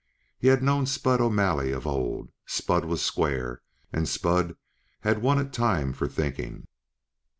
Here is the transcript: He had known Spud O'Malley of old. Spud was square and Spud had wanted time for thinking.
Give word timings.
He 0.39 0.47
had 0.47 0.63
known 0.63 0.87
Spud 0.87 1.21
O'Malley 1.21 1.71
of 1.71 1.85
old. 1.85 2.31
Spud 2.47 2.85
was 2.85 3.03
square 3.03 3.61
and 3.93 4.09
Spud 4.09 4.55
had 5.01 5.21
wanted 5.21 5.53
time 5.53 5.93
for 5.93 6.07
thinking. 6.07 6.65